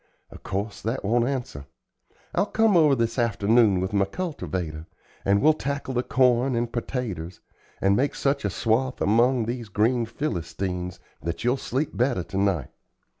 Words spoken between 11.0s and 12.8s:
that you'll sleep better to night.